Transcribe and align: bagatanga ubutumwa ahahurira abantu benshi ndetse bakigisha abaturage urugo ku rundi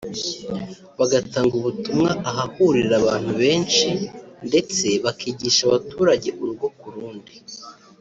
bagatanga 0.99 1.53
ubutumwa 1.59 2.11
ahahurira 2.29 2.93
abantu 3.01 3.31
benshi 3.41 3.89
ndetse 4.47 4.85
bakigisha 5.03 5.61
abaturage 5.69 6.29
urugo 6.41 6.67
ku 6.79 6.87
rundi 6.95 7.33